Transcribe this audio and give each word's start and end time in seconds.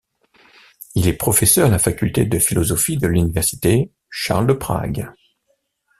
Il 0.95 1.07
est 1.07 1.13
professeur 1.13 1.67
à 1.67 1.69
la 1.69 1.77
faculté 1.77 2.25
de 2.25 2.39
philosophie 2.39 2.97
de 2.97 3.05
l’université 3.05 3.91
Charles 4.09 4.47
de 4.47 4.53
Prague. 4.53 5.11